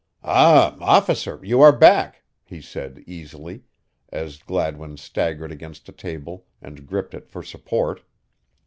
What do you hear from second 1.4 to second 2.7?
you are back," he